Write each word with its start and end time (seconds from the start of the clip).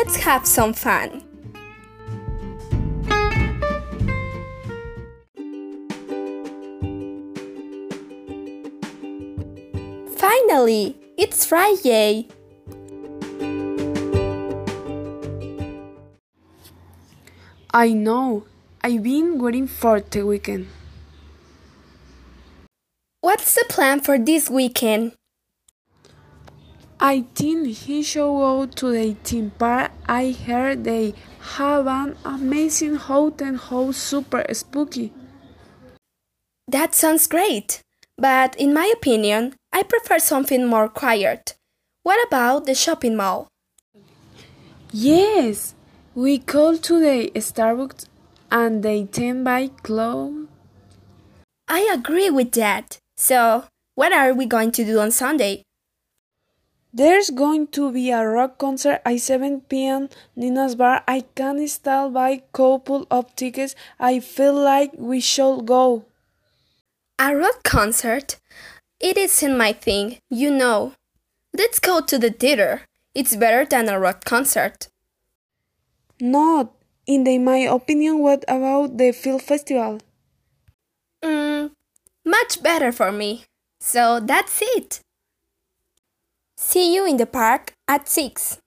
let's 0.00 0.16
have 0.16 0.46
some 0.46 0.72
fun. 0.72 1.20
Finally, 10.16 10.96
it's 11.18 11.44
Friday. 11.44 12.28
I 17.72 17.92
know. 17.92 18.44
I've 18.82 19.02
been 19.02 19.38
waiting 19.38 19.66
for 19.66 20.00
the 20.00 20.22
weekend. 20.24 20.68
What's 23.20 23.54
the 23.54 23.66
plan 23.68 24.00
for 24.00 24.16
this 24.18 24.48
weekend? 24.48 25.12
I 27.02 27.24
think 27.34 27.66
he 27.66 28.02
should 28.02 28.20
go 28.20 28.66
to 28.66 28.92
the 28.92 29.16
theme 29.24 29.52
park. 29.58 29.90
I 30.06 30.32
heard 30.32 30.84
they 30.84 31.14
have 31.56 31.86
an 31.86 32.14
amazing 32.26 32.96
haunted 32.96 33.56
house 33.56 33.96
super 33.96 34.44
spooky. 34.52 35.10
That 36.68 36.94
sounds 36.94 37.26
great. 37.26 37.80
But 38.18 38.54
in 38.56 38.74
my 38.74 38.92
opinion, 38.94 39.54
I 39.72 39.82
prefer 39.82 40.18
something 40.18 40.66
more 40.66 40.90
quiet. 40.90 41.54
What 42.02 42.22
about 42.26 42.66
the 42.66 42.74
shopping 42.74 43.16
mall? 43.16 43.48
Yes, 44.92 45.74
we 46.14 46.36
go 46.36 46.76
to 46.76 47.00
the 47.00 47.30
Starbucks 47.34 48.04
and 48.50 48.82
they 48.82 49.04
tend 49.04 49.44
buy 49.44 49.68
clothes. 49.82 50.48
I 51.66 51.88
agree 51.94 52.28
with 52.28 52.52
that. 52.52 52.98
So, 53.16 53.64
what 53.94 54.12
are 54.12 54.34
we 54.34 54.44
going 54.44 54.72
to 54.72 54.84
do 54.84 54.98
on 54.98 55.12
Sunday? 55.12 55.62
There's 56.92 57.30
going 57.30 57.68
to 57.68 57.92
be 57.92 58.10
a 58.10 58.26
rock 58.26 58.58
concert 58.58 59.00
at 59.04 59.20
7 59.20 59.60
p.m. 59.68 60.08
Nina's 60.34 60.74
Bar. 60.74 61.04
I 61.06 61.20
can 61.36 61.66
still 61.68 62.10
buy 62.10 62.42
couple 62.52 63.06
of 63.10 63.34
tickets. 63.36 63.76
I 64.00 64.18
feel 64.18 64.54
like 64.54 64.92
we 64.96 65.20
should 65.20 65.66
go. 65.66 66.04
A 67.18 67.36
rock 67.36 67.62
concert? 67.62 68.40
It 68.98 69.16
isn't 69.16 69.56
my 69.56 69.72
thing, 69.72 70.18
you 70.28 70.50
know. 70.50 70.94
Let's 71.56 71.78
go 71.78 72.00
to 72.00 72.18
the 72.18 72.30
theater. 72.30 72.82
It's 73.14 73.36
better 73.36 73.64
than 73.64 73.88
a 73.88 74.00
rock 74.00 74.24
concert. 74.24 74.88
Not, 76.20 76.72
in 77.06 77.22
the, 77.22 77.38
my 77.38 77.58
opinion, 77.58 78.18
what 78.18 78.44
about 78.48 78.98
the 78.98 79.12
film 79.12 79.38
festival? 79.38 80.00
Mm, 81.22 81.70
much 82.24 82.62
better 82.62 82.90
for 82.90 83.12
me. 83.12 83.44
So 83.78 84.18
that's 84.18 84.60
it. 84.60 85.00
See 86.62 86.94
you 86.94 87.06
in 87.06 87.16
the 87.16 87.24
park 87.24 87.72
at 87.88 88.06
6. 88.06 88.58